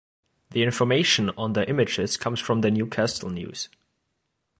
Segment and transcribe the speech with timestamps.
[0.49, 3.69] The information on the images comes from the New Castle News.